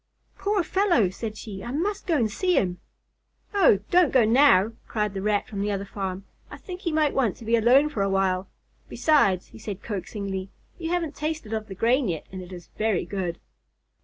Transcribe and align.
"Poor 0.35 0.63
fellow!" 0.63 1.11
said 1.11 1.37
she. 1.37 1.63
"I 1.63 1.69
must 1.69 2.07
go 2.07 2.17
to 2.17 2.27
see 2.27 2.55
him." 2.55 2.79
"Oh, 3.53 3.81
don't 3.91 4.11
go 4.11 4.25
now," 4.25 4.71
cried 4.87 5.13
the 5.13 5.21
Rat 5.21 5.47
from 5.47 5.61
the 5.61 5.69
other 5.71 5.85
farm. 5.85 6.25
"I 6.49 6.57
think 6.57 6.81
he 6.81 6.91
might 6.91 7.13
want 7.13 7.35
to 7.37 7.45
be 7.45 7.55
alone 7.55 7.87
for 7.87 8.01
a 8.01 8.09
while. 8.09 8.49
Besides," 8.89 9.49
he 9.49 9.61
added 9.61 9.83
coaxingly, 9.83 10.49
"you 10.79 10.89
haven't 10.89 11.13
tasted 11.13 11.53
of 11.53 11.67
the 11.67 11.75
grain 11.75 12.07
yet, 12.07 12.25
and 12.31 12.41
it 12.41 12.51
is 12.51 12.69
very 12.79 13.05
good." 13.05 13.37